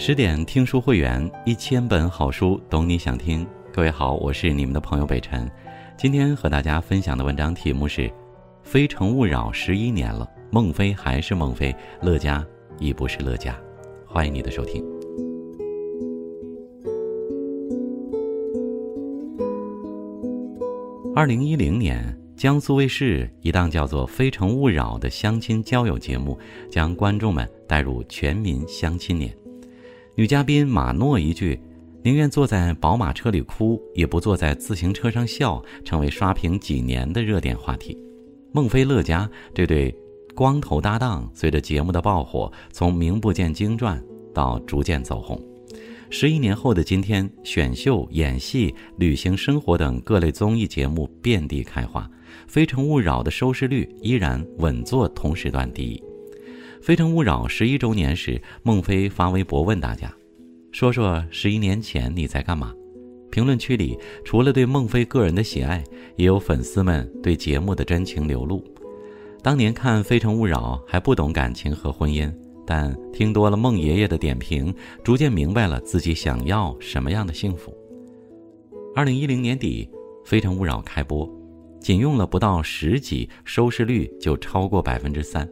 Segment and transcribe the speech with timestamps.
[0.00, 3.44] 十点听书会员，一千本好书，懂你想听。
[3.72, 5.50] 各位好，我是你们的朋友北辰。
[5.96, 8.02] 今天和大家分享的文章题目是
[8.62, 12.46] 《非诚勿扰》十一年了，孟非还是孟非，乐嘉
[12.78, 13.58] 已不是乐嘉。
[14.06, 14.84] 欢迎你的收听。
[21.12, 26.38] 二零一零年，江苏卫视一档叫做《非诚勿扰》的相亲交友节目，
[26.70, 29.36] 将观众们带入全民相亲年。
[30.18, 31.56] 女嘉宾马诺一句
[32.02, 37.96] “宁愿坐在宝马车里哭，也不坐在自行车上笑”，成为刷屏几年的热点话题。
[38.50, 39.96] 孟非、乐嘉这对
[40.34, 44.02] 光头搭档，随着节目的爆火，从名不见经传
[44.34, 45.40] 到逐渐走红。
[46.10, 52.00] 十一年后的今天，选秀、演戏、旅行、生活等各类综艺节目遍地开花，
[52.48, 55.96] 《非诚勿扰》的收视率依然稳坐同时段第一。
[56.88, 60.10] 《非诚勿扰》十一周年时，孟非发微博问大家
[60.72, 62.72] ：“说说十一年前你在干嘛？”
[63.30, 65.84] 评论区里除了对孟非个人的喜爱，
[66.16, 68.64] 也有粉丝们对节目的真情流露。
[69.42, 72.34] 当年看《非诚勿扰》还不懂感情和婚姻，
[72.66, 74.74] 但听多了孟爷爷的点评，
[75.04, 77.70] 逐渐明白了自己想要什么样的幸福。
[78.96, 79.86] 二零一零年底，
[80.26, 81.30] 《非诚勿扰》开播，
[81.82, 85.46] 仅用了不到十集，收视率就超过百分之三。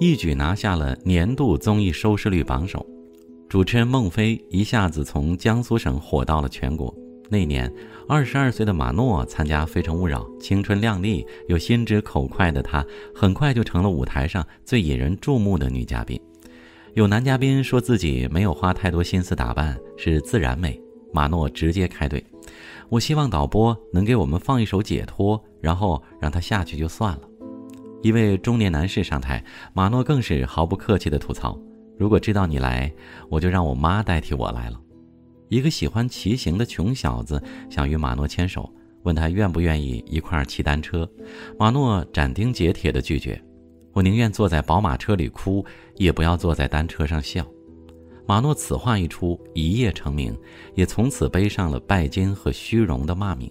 [0.00, 2.86] 一举拿下了年度综艺收视率榜首，
[3.48, 6.94] 主持人孟非一下子从江苏省火到了全国。
[7.28, 7.72] 那年，
[8.08, 16.18] 二十二岁的马诺参加《非诚勿扰》，青春靓丽又心直口快的她，很快就成了舞台上最引人注目的女嘉宾。
[16.94, 20.80] 有男嘉宾说自己没有花太多心思打扮，是自然美。
[21.12, 22.22] 马诺直接开怼
[22.88, 27.22] ：“我希望导播能给我们放一首《解脱》，然后让他下去就算了。”
[28.00, 31.58] 一位中年男士上台，马诺更是毫不客气地吐槽
[31.98, 32.92] ：“如果知道你来，
[33.28, 34.80] 我就让我妈代替我来了。”
[35.48, 38.72] 一个喜欢骑行的穷小子想与马诺牵手，
[39.02, 41.10] 问他愿不愿意一块儿骑单车。
[41.58, 43.42] 马诺斩钉截铁地拒绝
[43.92, 45.64] ：“我宁愿坐在宝马车里哭，
[45.96, 47.44] 也不要坐在单车上笑。”
[48.28, 50.38] 马诺此话一出，一夜成名，
[50.74, 53.50] 也从此背上了拜金和虚荣的骂名。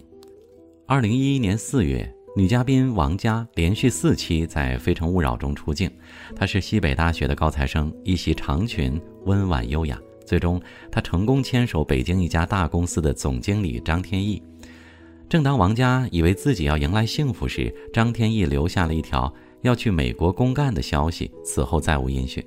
[0.86, 2.14] 二零一一年四月。
[2.36, 5.90] 女嘉宾王佳连续四期在《非诚勿扰》中出镜，
[6.36, 9.98] 她是西北大学的高材生，一袭长裙，温婉优雅。
[10.24, 14.40] 最终，她成功牵手北京一家大公司的总经理张天翼。
[15.28, 22.44] 正当王佳以为自己要迎来幸福时，张天翼留下了一条要去美国公干的消息，此后再无音讯。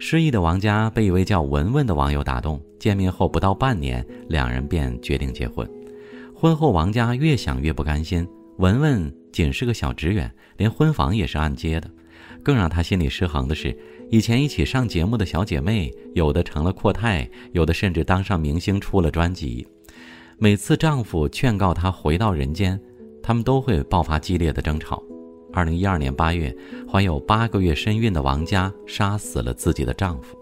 [0.00, 5.68] 失意的王佳被一位叫文文的网友打动，见面后不到半年，两人便决定结婚。
[6.34, 8.26] 婚后，王佳越想越不甘心。
[8.60, 11.90] 文文仅是个小职员，连婚房也是按揭的。
[12.42, 13.74] 更让她心里失衡的是，
[14.10, 19.66] 以前一起上节目的小姐妹，有的成了阔太，有的甚至当上明星，出了专辑。
[20.36, 22.78] 每次丈夫劝告她回到人间，
[23.22, 25.02] 他们都会爆发激烈的争吵。
[25.54, 26.54] 二零一二年八月，
[26.86, 30.36] 怀有八个月身孕的王佳杀死了自己的丈夫。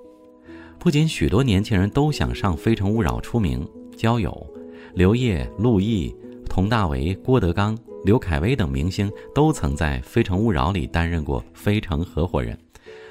[0.76, 3.64] 不仅许多年轻人都想上《非诚勿扰》出名
[3.96, 4.44] 交友，
[4.92, 6.12] 刘烨、陆毅、
[6.48, 7.78] 佟大为、郭德纲。
[8.04, 12.56] 刘恺威等明星都曾在《非诚勿扰》里担任过非诚合伙人，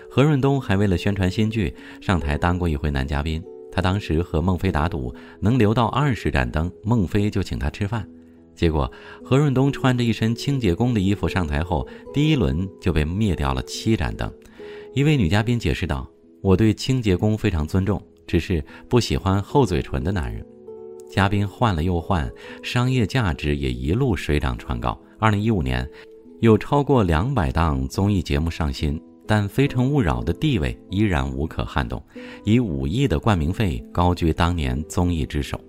[0.09, 3.43] 何润东还为了宣传新剧上台当过一回男嘉宾。
[3.71, 8.07] 他当时和孟非打赌，能留到二十盏灯，孟非就请他吃饭。
[8.55, 8.91] 结果
[9.23, 14.31] 何润东穿着一身清洁工的衣服上台后，第一轮就被灭掉了七盏灯。
[14.95, 16.09] 一位女嘉宾解释道
[16.41, 20.43] ：“我对清洁工非常尊重，只是不喜欢厚嘴唇的男人。”
[21.09, 22.29] 嘉宾换了又换，
[22.61, 24.99] 商业价值也一路水涨船高。
[25.17, 25.89] 二零一五年，
[26.41, 32.03] 有超过两百档综艺节目上新，但《非诚勿扰》的地位依然无可撼动，
[32.43, 35.59] 以五亿的冠名费高居当年综艺之首。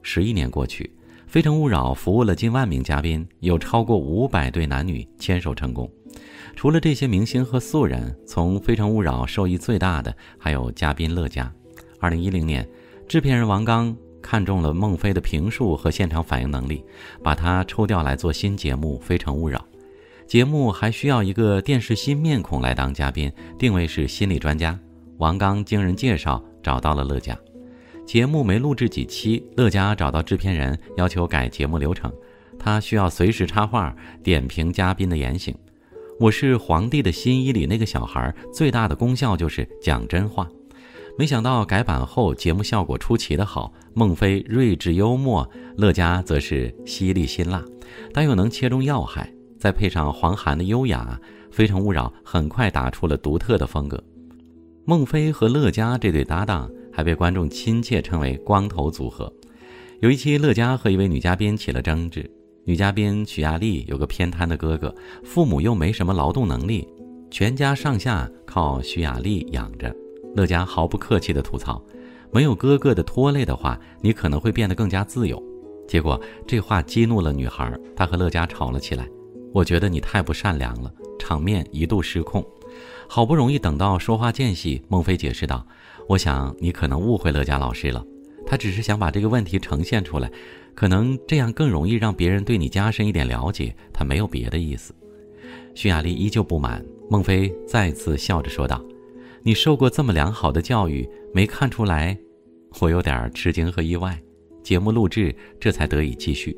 [0.00, 0.84] 十一年过去，
[1.26, 5.90] 《非诚勿扰》服务了近万名嘉宾，有超过五百对男女牵手成功。
[6.54, 11.52] 除了这些明星和素人，从《非诚勿扰》受益最大的还有嘉宾乐嘉。
[11.98, 12.66] 二零一零年，
[13.08, 13.94] 制片人王刚。
[14.24, 16.82] 看中了孟非的评述和现场反应能力，
[17.22, 19.58] 把他抽调来做新节目《非诚勿扰》。
[20.26, 24.76] 节目还需要一个电视新面孔来当嘉宾，定位是心理专家。
[25.18, 27.38] 王刚经人介绍找到了乐嘉。
[28.06, 32.10] 节目没录制几期，乐嘉找到制片人要求改节目流程，
[32.58, 35.54] 他需要随时插话点评嘉宾的言行。
[36.18, 40.48] 我是皇帝的新衣里那个小孩，最大的功效就是讲真话。
[41.16, 47.64] 没想到改版后节目效果出奇的好，孟非睿智幽默，乐嘉则是犀利辛辣，
[48.12, 51.16] 但又能切中要害，再配上黄涵的优雅，
[51.52, 54.02] 《非诚勿扰》很快打出了独特的风格。
[54.84, 59.32] 孟非和乐嘉这对搭档还被观众亲切称为“光头组合”。
[60.02, 62.28] 有一期，乐嘉和一位女嘉宾起了争执。
[62.64, 66.86] 女嘉宾许亚丽有个偏瘫的哥哥，父母又没什么劳动能力，
[67.30, 69.94] 全家上下靠许亚丽养着。
[70.34, 71.82] 乐嘉毫不客气地吐槽
[72.32, 75.42] ：“没有哥哥的拖累的话，你可能会变得更加自由。”
[75.86, 79.08] 结果这话激怒了女孩，她和乐嘉吵了起来。
[79.52, 82.44] 我觉得你太不善良了，场面一度失控。
[83.08, 85.64] 好不容易等到说话间隙，孟非解释道
[86.08, 88.04] ：“我想你可能误会乐嘉老师了，
[88.44, 90.28] 他只是想把这个问题呈现出来，
[90.74, 93.76] 可能这样更容易让别人对你加深一点了解。
[93.92, 94.92] 他没有别的意思。”
[95.76, 98.82] 徐雅丽依旧不满，孟非再次笑着说道
[99.46, 102.18] ：“你受过这么良好的教育，没看出来？”
[102.80, 104.18] 我有点吃惊和意外。
[104.62, 106.56] 节目录制这才得以继续。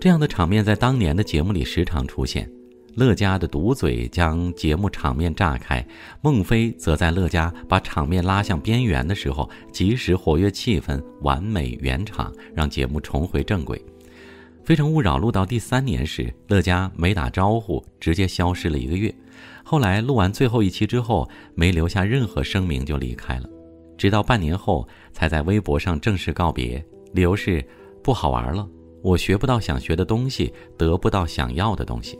[0.00, 2.50] 这样的场面在当年的节目里时常出现。
[2.96, 5.86] 乐嘉的毒嘴将节目场面炸开，
[6.20, 13.78] 孟非则在乐嘉把场面拉向边缘的时候，及时活跃气氛，完美圆场，让节目重回正轨。
[14.64, 19.14] 《非诚勿扰》录到第三年时，乐嘉没打招呼，直接消失了一个月。
[19.62, 23.48] 后来录完最后一期之后，没留下任何声明就离开了，
[23.98, 26.82] 直到半年后才在微博上正式告别。
[27.12, 27.62] 理由是
[28.02, 28.66] 不好玩了，
[29.02, 32.18] 我学不到想学的东西，得不到想要的东西。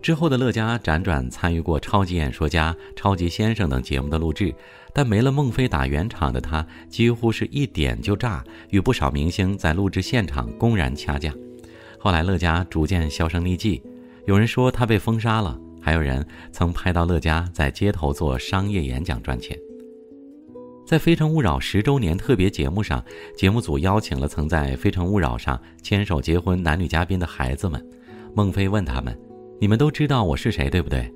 [0.00, 4.54] 之后的乐嘉辗转参与过《超级演说家》《超级先生》等节目的录制，
[4.94, 11.34] 但没了孟非打圆场的他，几乎是一点就炸，与不少明星在录制现场公然掐架。
[12.02, 13.82] 后来乐嘉逐渐销声匿迹，
[14.24, 19.54] 有人说他被封杀了，还有人曾拍到乐嘉在街头做商业演讲赚钱。
[20.86, 23.04] 在《非诚勿扰》十周年特别节目上，
[23.36, 27.86] 节目组邀请了曾在《非诚勿扰》上牵手结婚男女嘉宾的孩子们。
[28.34, 29.14] 孟非问他们
[29.60, 31.12] ：“你们都知道我是谁，对不对？”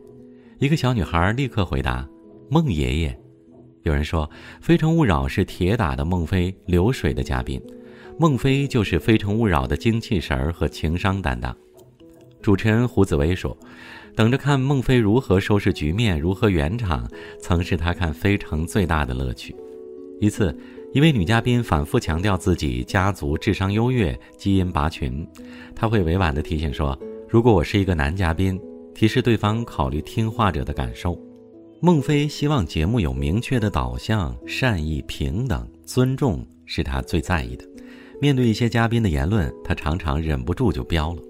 [0.60, 2.06] 一个小女孩立刻回答
[2.50, 3.18] ：“孟爷爷。”
[3.84, 4.28] 有人说，
[4.60, 7.58] 《非诚勿扰》是铁打的孟非流水的嘉宾，
[8.18, 11.54] 孟非就是《非诚勿扰》的精气神儿和情商担当。
[12.40, 13.56] 主持人胡紫薇说。
[14.16, 17.04] 等着看孟非如何收拾局面，如何圆场，
[17.40, 19.56] 曾是他看《非诚》最大的乐趣。
[20.20, 20.56] 一次，
[20.92, 25.26] 一位女嘉宾反复强调自己家族智商优越、基因拔群，
[25.74, 26.96] 他会委婉地提醒说
[27.28, 28.56] ：“如果我是一个男嘉宾，
[28.94, 31.20] 提示对方考虑听话者的感受。”
[31.82, 37.64] 孟非希望节目有明确的导向，善意、平等、尊重是他最在意的。
[38.24, 41.20] 面对一些嘉宾的言论，他常常忍不住就飙了。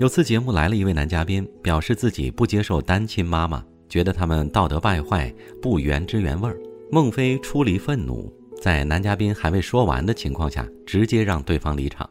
[0.00, 5.32] 有次节目来了一位男嘉宾，表示自己不接受单亲妈妈，觉得他们道德败坏，
[5.62, 6.58] 不原汁原味儿。
[6.90, 8.28] 孟非出离愤怒，
[8.60, 12.10] 在男嘉宾还未说完的情况下，直接让对方离场。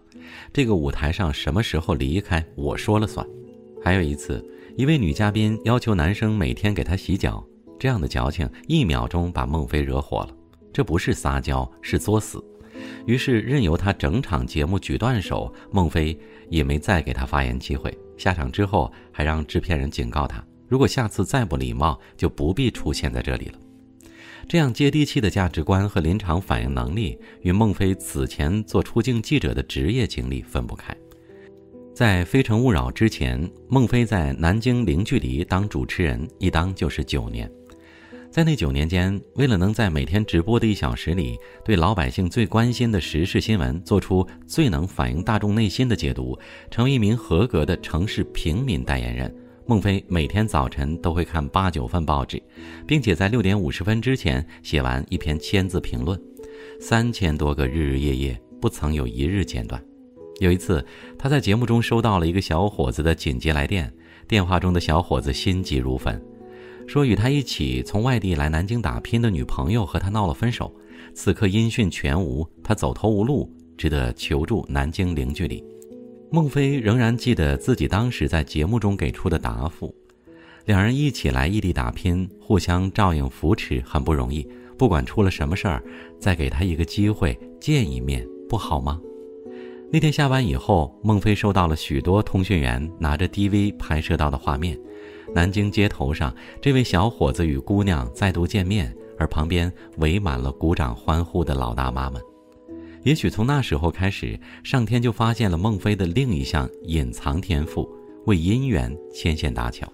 [0.54, 3.28] 这个舞台上什么时候离开，我说了算。
[3.84, 4.42] 还有一次，
[4.78, 7.46] 一位女嘉宾要求男生每天给她洗脚，
[7.78, 10.30] 这样的矫情一秒钟把孟非惹火了。
[10.72, 12.42] 这不是撒娇，是作死。
[13.06, 16.18] 于是任由他整场节目举断手，孟非
[16.50, 17.96] 也没再给他发言机会。
[18.18, 23.60] 下场之后，还让制片人警告他，如果下次再不礼貌，就不必出现在这里了。
[24.48, 30.96] 这样接地气的价值观和临场反应能力，与孟非此前做出境记者的职业经历分不开。
[31.96, 37.50] 在《非诚勿扰》之前，孟非在南京零距离当主持人，一当就是九年。
[38.36, 46.38] 在那九年间，为了能在每天直播的一小时里，对老百姓最关心的时事新闻做出最能反映大众内心的解读，
[46.70, 49.34] 成为一名合格的城市平民代言人，
[49.66, 52.44] 孟非每天早晨都会看八九份报纸，
[52.86, 56.22] 并且在六点五十分之前写完一篇千字评论，
[56.82, 59.82] 三千多个日日夜夜，不曾有一日间断。
[60.42, 60.86] 有一次，
[61.18, 63.90] 他在节目中收到了一个小伙子的紧急来电，
[64.28, 66.22] 电话中的小伙子心急如焚。
[66.88, 70.74] 说与他一起从外地来南京打拼的女朋友和他闹了分手，
[71.14, 75.64] 此刻音讯全无，他走投无路，只得求助南京零距离。
[76.32, 79.94] 孟非仍然记得自己当时在节目中给出的答复：
[80.66, 84.48] 两人一起来异地打拼，互相照应扶持，很不容易。
[84.78, 85.82] 不管出了什么事儿，
[86.20, 89.00] 再给他一个机会见一面，不好吗？
[89.92, 94.78] 那天下班以后，孟非收到了许多通讯员拿着 DV 拍摄到的画面。
[95.34, 102.22] 南京街头上，这位小伙子与姑娘再度见面，而旁边围满了鼓掌欢呼的老大妈们。
[103.04, 107.88] 也许从那时候开始，上天就发现了孟非的另一项隐藏天赋——
[108.26, 109.88] 为姻缘牵线搭桥。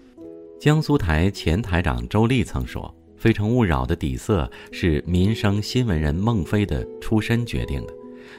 [0.60, 2.84] 江苏台前台长周丽曾说
[3.22, 7.94] ：“《非诚勿扰》的底色是民生新闻人孟非的出身决定的，《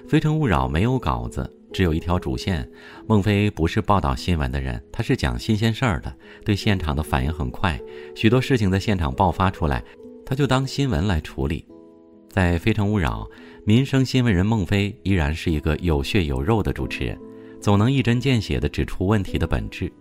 [0.08, 2.68] 非诚勿扰》没有稿子。”只有一条主线，
[3.06, 6.14] 孟非不是报道新闻的人，他是讲新鲜事儿的，
[6.44, 7.80] 对现场的反应很快，
[8.14, 9.82] 许多事情在现场爆发出来，
[10.24, 11.64] 他就当新闻来处理。
[12.28, 13.28] 在《非诚勿扰》，
[13.64, 17.18] 民生新闻人孟非依然是一个有血有肉的主持人，
[17.60, 19.92] 总能一针见血地指出问题的本质。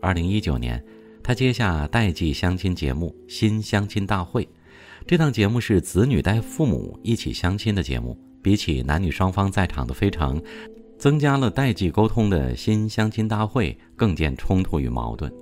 [0.00, 0.84] 二零一九年，
[1.22, 4.44] 他接下代际相亲节目《新相亲大会》，
[5.06, 10.40] 这档节目是子女带父母一起相亲的节目，比起男女双方在场的《非常》，
[10.98, 15.32] 增加了代际沟通的新相亲大会更见冲突与矛盾。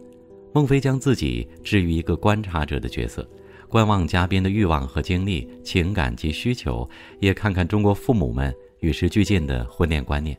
[0.52, 3.28] 孟非将自己置于一个观察者的角色。
[3.68, 10.38] 观望嘉宾的欲望和经历、情感及需求，也看看中国父母们与时俱进的婚恋观念。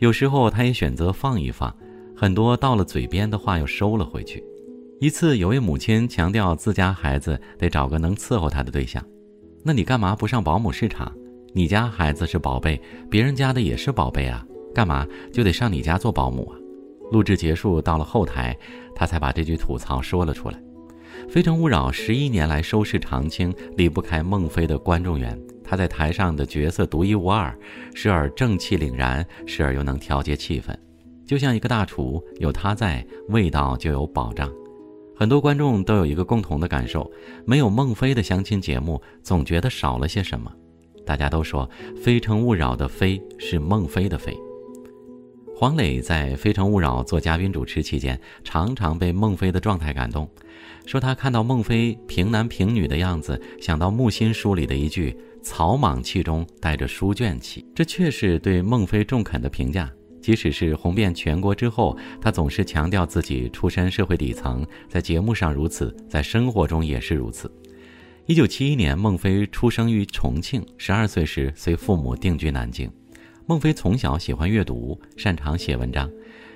[0.00, 1.74] 有时候，他也选择放一放，
[2.14, 4.44] 很多到了嘴边的话又收了回去。
[5.00, 9.02] 一次，有位母亲强调自家孩子得找个能伺候她的对象，
[9.62, 11.10] 那你干嘛不上保姆市场？
[11.54, 12.78] 你家孩子是宝贝，
[13.08, 14.44] 别人家的也是宝贝啊，
[14.74, 16.58] 干嘛就得上你家做保姆啊？
[17.12, 18.56] 录制结束，到了后台，
[18.94, 20.58] 他才把这句吐槽说了出来。
[21.28, 25.38] 《非诚勿扰》十一年来收视长青，离不开孟非的观众缘。
[25.62, 27.56] 他在台上的角色独一无二，
[27.94, 30.76] 时而正气凛然，时而又能调节气氛，
[31.26, 34.50] 就像一个大厨，有他在，味道就有保障。
[35.16, 37.10] 很多观众都有一个共同的感受：
[37.46, 40.52] 没有孟非的相亲节目，总觉得少了些什么。
[41.06, 44.36] 大家都说，《非诚勿扰》的“非”是孟非的“非”。
[45.64, 50.28] 黄磊在《非诚勿扰》做嘉宾主持期间，常常被孟非的状态感动。
[50.84, 59.90] 说他看到孟非平男平女的样子，想到木心书里的一句“草莽气中带着书卷气”，这却是对孟非中肯的评价。
[60.20, 67.50] 即使是红遍全国之后，他总是强调自己出身社会底层，在节目上如此，在生活中也是如此。
[68.26, 72.92] 一九七一年，孟非出生于重庆，十二岁时随父母定居南京。
[73.46, 76.10] 孟非从小喜欢阅读，擅长写文章，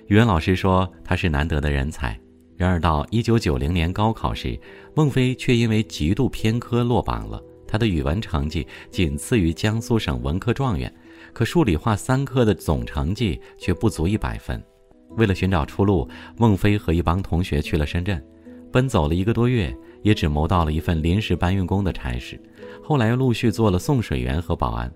[0.06, 2.18] 语文老师说他是难得的人才。
[2.56, 4.58] 然而到一九九零年高考时，
[4.94, 7.42] 孟非却因为极度偏科落榜了。
[7.66, 10.90] 他的语文成绩仅次于江苏省文科状元，
[11.34, 14.62] 可数理化三科的总成绩却不足一百分。
[15.10, 18.24] 为了寻找出路，孟非和一帮同学去了深圳，
[18.72, 22.40] 奔走了一个多月，也只谋到了一份临时搬运工的差事。
[22.82, 24.90] 后来又陆续做了送水员和保安。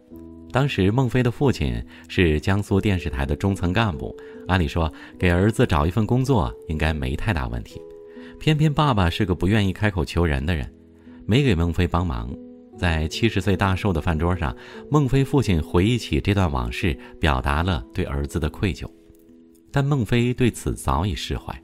[0.53, 4.15] 当时孟非的父亲是江苏电视台的中层干部，
[4.47, 7.81] 按理说给儿子找一份工作应该没太大问题，
[8.39, 10.71] 偏偏爸爸是个不愿意开口求人的人，
[11.25, 12.31] 没给孟非帮忙。
[12.79, 14.55] 在七十岁大寿的饭桌上，
[14.91, 18.87] 孟非父亲回忆起这段往事，表达了对儿子的愧疚，
[19.71, 21.59] 但孟非对此早已释怀，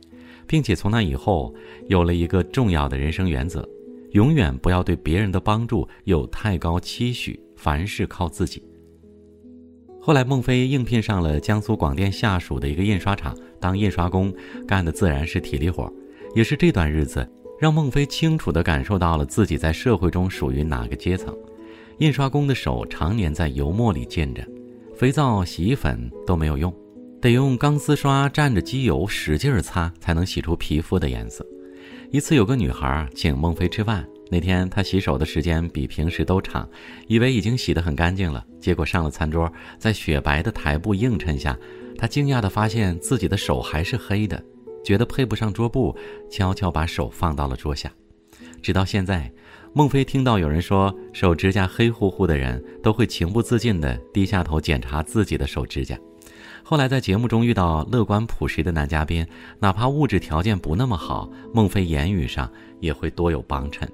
[0.47, 1.54] 并且从那以后
[1.88, 3.68] 有了一个重要的人生原则：
[4.12, 8.62] 永远不要对别人的帮助有太高期许，凡事靠自己。
[10.09, 14.33] 后来，孟非应聘上了江苏广电下属的一个印刷厂当印刷工，
[14.67, 15.93] 干的自然是体力活。
[16.35, 21.37] 也是这段日子，让孟非清楚地感受到了自己在社会中属于哪个阶层。
[21.99, 24.43] 印刷工的手常年在油墨里浸着，
[24.97, 26.75] 肥皂、洗衣粉都没有用，
[27.21, 31.47] 得用钢丝刷蘸着机油使劲擦，才能洗出皮肤的颜色。
[32.11, 34.09] 一次，有个女孩请孟非吃饭。
[34.31, 36.69] 那天他洗手的时间比平时都长，
[37.07, 41.59] 以为已经洗得很干净了，结果上了餐桌，在雪白的台布映衬下，
[41.97, 44.43] 他惊讶地发现自己的手还是黑的，
[44.85, 45.97] 觉得配不上桌布，
[46.31, 47.91] 悄悄把手放到了桌下。
[48.61, 49.33] 直到现在，
[49.73, 55.97] 孟非听到有人说手指甲黑乎乎的人都会情不自禁地低下头检查自己的手指甲。
[56.63, 59.27] 后来在节目中遇到乐观朴实的男嘉宾，
[59.59, 63.89] 哪怕物质条件不那么好，孟非言语上也会多有帮衬。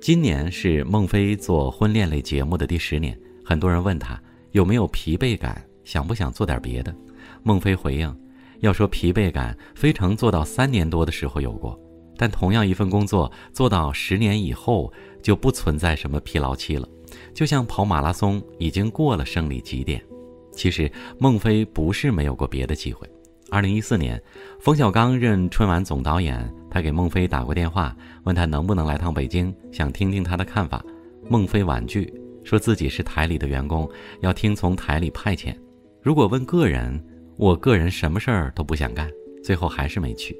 [0.00, 3.14] 今年是孟非做婚恋类节目的第十年，
[3.44, 4.18] 很多人问他
[4.52, 6.94] 有没有疲惫感，想不想做点别的。
[7.42, 8.16] 孟非回应：
[8.60, 11.78] 要说疲惫感，非诚做到三年多的时候有过，
[12.16, 14.90] 但同样一份工作做到十年以后，
[15.22, 16.88] 就不存在什么疲劳期了。
[17.34, 20.02] 就像跑马拉松，已经过了胜利极点。
[20.50, 23.06] 其实孟非不是没有过别的机会。
[23.50, 24.22] 二零一四年，
[24.60, 30.80] 冯小刚任春晚总导演，他给孟非打过电话，问他能不能来趟北京，想听听他的看法。
[31.28, 32.12] 孟非婉拒，
[32.44, 33.90] 说自己是台里的员工，
[34.20, 35.52] 要听从台里派遣。
[36.00, 37.04] 如果问个人，
[37.36, 39.10] 我个人什么事儿都不想干，
[39.42, 40.36] 最后还是没去。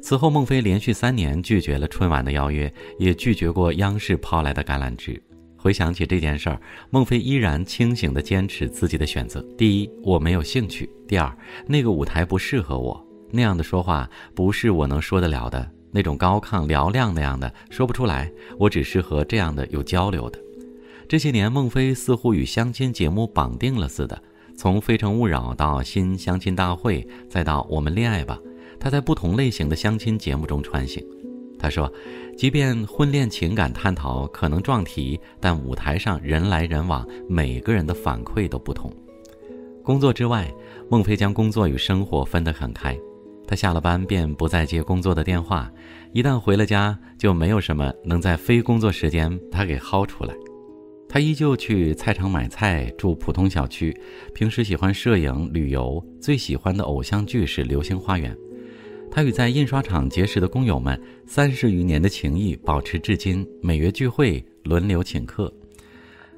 [0.00, 5.22] 此后，孟非连续三年拒绝了春晚的邀约，也拒绝过央视抛来的橄榄枝。
[5.62, 9.40] 回想起这件事儿，孟非依然清醒地坚持自己的选择。
[9.56, 11.32] 第一，我没有兴趣；第二，
[11.68, 13.00] 那个舞台不适合我，
[13.30, 18.28] 那样的说话不是我能说得了的，那种高亢嘹亮那样的说不出来。
[18.58, 20.38] 我只适合这样的有交流的。
[21.08, 24.20] 这些年，孟非似乎与相亲节目绑定了似的，
[24.56, 28.36] 从《非诚勿扰》到《新相亲大会》，再到《我们恋爱吧》，
[28.80, 31.00] 他在不同类型的相亲节目中穿行。
[31.62, 31.90] 他说
[32.36, 38.92] ：“即便婚恋情感探讨可能撞题，但舞台上人来人往，每个人的反馈都不同。
[39.84, 40.52] 工作之外，
[40.90, 42.98] 孟非将工作与生活分得很开。
[43.46, 45.70] 他下了班便不再接工作的电话，
[46.12, 50.34] 一旦回了家，就没有什么能在非工作时间把他给薅出来。
[51.08, 53.96] 他依旧去菜场买菜，住普通小区，
[54.34, 58.34] 平时喜欢摄影旅游，最喜欢的偶像剧是《流星花园》。
[59.14, 65.52] 他与在印刷厂结识的工友们三十余年的情谊保持至今，每月聚会，轮流请客。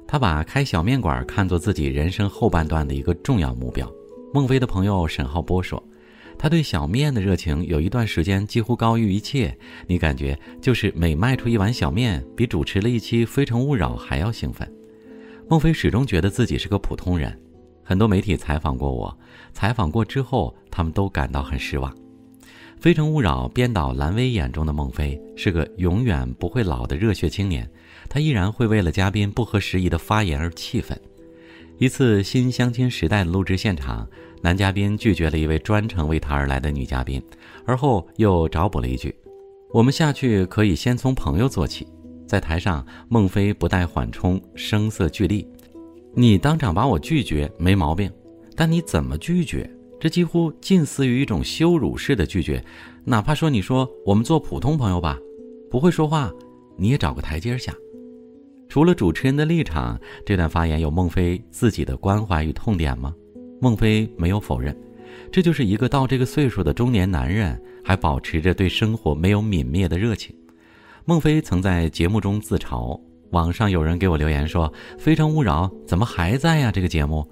[0.05, 3.89] 他把开小面馆看作自己人生后半段的一个重要目标。
[4.33, 5.81] 孟非的朋友沈浩波说
[6.37, 14.69] ：“他对小面的热情有一段时间几乎高于一切，你感觉就是每卖出一碗小面，比主持了一期《非诚勿扰》还要兴奋。”
[15.47, 17.39] 孟非始终觉得自己是个普通人，
[17.85, 19.17] 很多媒体采访过我，
[19.53, 21.89] 采访过之后，他们都感到很失望。
[22.79, 27.67] 《非诚勿扰》编导蓝薇眼中的孟非是个永远不会老的热血青年，
[28.07, 30.99] 他依然会为了嘉宾不合时宜的发言而气愤。
[31.77, 34.07] 一次新相亲时代的录制现场，
[34.41, 37.21] 男嘉宾拒绝了一位专程为他而来的女嘉宾，
[37.65, 39.13] 而后又找补了一句
[39.73, 41.87] ：“我们下去可以先从朋友做起。”
[42.27, 45.47] 在台上，孟非不带缓冲，声色俱厉
[46.15, 48.11] ：“你当场把我拒绝没毛病，
[48.55, 52.63] 但你怎么拒绝？”这几乎近似于一种羞辱式的拒绝，
[53.03, 55.17] 哪怕说你说我们做普通朋友吧，
[55.69, 56.31] 不会说话，
[56.77, 57.73] 你也找个台阶下。
[58.67, 63.13] 除了主持人的立场，这段发言有孟非自己的关怀与痛点吗？
[63.61, 64.75] 孟非没有否认，
[65.31, 70.35] 这就是一个到这个岁数的中年男人还保持着对生活没有泯灭的热情。
[71.05, 72.99] 孟非曾在节目中自嘲，
[73.31, 76.71] 网上有人给我留言说：“非诚勿扰怎么还在呀？
[76.71, 77.25] 这个节目。”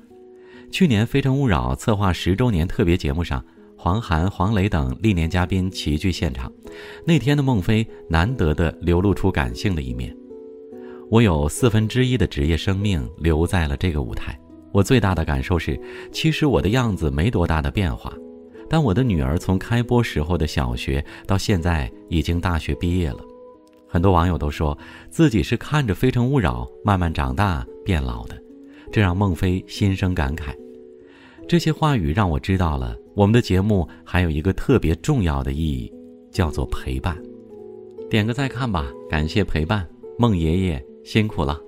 [0.73, 3.45] 去年《非诚勿扰》策划十周年特别节目上，
[3.77, 6.51] 黄涵、黄磊等历年嘉宾齐聚现场。
[7.05, 10.17] 那天的孟非难得的流露出感性的一面。
[11.11, 14.35] 我有四分之一的职业生命留在了这个舞台。
[14.71, 15.79] 我最大的感受是，
[16.11, 18.11] 其实我的样子没多大的变化，
[18.67, 23.19] 但我的女儿从开播时候的小学到现在已经大学毕业了。
[23.87, 24.75] 很多网友都说
[25.11, 28.35] 自己是看着《非诚勿扰》慢慢长大变老的，
[28.91, 30.51] 这让孟非心生感慨。
[31.47, 35.91] 这些话语让我知道了，我们的节目还有一个特别重要的意义，
[36.31, 37.21] 叫做陪伴。
[38.09, 41.59] 点个再看吧，感谢陪伴，孟爷爷辛苦了。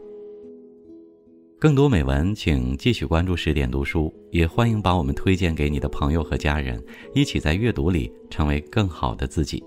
[1.59, 6.83] 更多美文，请继续关注十点读书，也欢迎把我们推荐给你的朋友和家人，
[7.13, 9.63] 一起在阅读里成为更好的自己。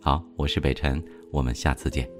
[0.00, 2.19] 好，我是北辰，我们下次见。